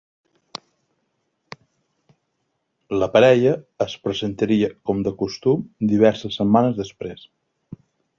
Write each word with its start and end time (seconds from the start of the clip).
La 3.03 3.09
parella 3.15 3.51
es 3.85 3.95
presentaria 4.07 4.73
com 4.91 5.05
de 5.09 5.13
costum 5.23 5.63
diverses 5.93 6.39
setmanes 6.41 6.81
després. 6.81 7.27